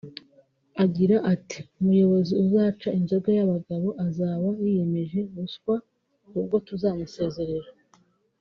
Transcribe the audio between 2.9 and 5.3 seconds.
inzoga y’abagabo azaba yiyemeje